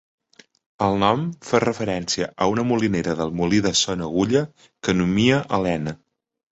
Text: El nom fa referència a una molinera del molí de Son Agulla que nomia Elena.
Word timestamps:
El 0.85 0.95
nom 1.03 1.25
fa 1.49 1.59
referència 1.65 2.31
a 2.31 2.49
una 2.55 2.65
molinera 2.73 3.17
del 3.23 3.37
molí 3.43 3.63
de 3.67 3.75
Son 3.85 4.03
Agulla 4.09 4.45
que 4.87 4.99
nomia 5.01 5.43
Elena. 5.63 6.01